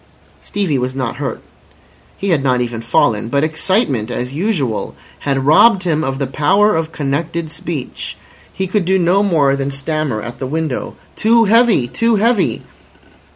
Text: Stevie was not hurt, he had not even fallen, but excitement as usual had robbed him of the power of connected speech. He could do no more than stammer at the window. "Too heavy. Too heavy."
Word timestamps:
Stevie 0.41 0.79
was 0.79 0.95
not 0.95 1.17
hurt, 1.17 1.43
he 2.17 2.29
had 2.29 2.41
not 2.43 2.59
even 2.59 2.81
fallen, 2.81 3.29
but 3.29 3.43
excitement 3.43 4.09
as 4.09 4.33
usual 4.33 4.95
had 5.19 5.45
robbed 5.45 5.83
him 5.83 6.03
of 6.03 6.17
the 6.17 6.25
power 6.25 6.75
of 6.75 6.91
connected 6.91 7.51
speech. 7.51 8.17
He 8.51 8.65
could 8.65 8.85
do 8.85 8.97
no 8.97 9.21
more 9.21 9.55
than 9.55 9.69
stammer 9.69 10.19
at 10.19 10.39
the 10.39 10.47
window. 10.47 10.95
"Too 11.15 11.43
heavy. 11.45 11.87
Too 11.87 12.15
heavy." 12.15 12.63